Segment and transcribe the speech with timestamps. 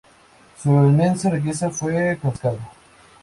[0.59, 2.57] Su inmensa riqueza fue confiscada.